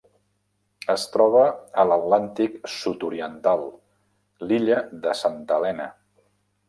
Es 0.93 1.03
troba 1.15 1.43
a 1.83 1.85
l'Atlàntic 1.91 2.57
sud-oriental: 2.77 3.61
l'illa 4.49 4.81
de 5.05 5.15
Santa 5.21 5.61
Helena. 5.61 5.87